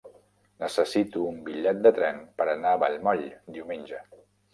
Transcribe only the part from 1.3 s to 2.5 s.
un bitllet de tren per